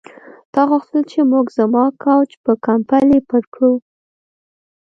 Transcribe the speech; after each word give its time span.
تا 0.53 0.61
غوښتل 0.69 1.01
چې 1.11 1.19
موږ 1.31 1.45
زما 1.59 1.85
کوچ 2.03 2.29
په 2.43 2.51
کمپلې 2.65 3.19
پټ 3.29 3.43
کړو 3.53 3.73